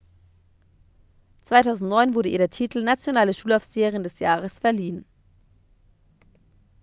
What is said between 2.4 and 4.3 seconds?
titel "nationale schulaufseherin des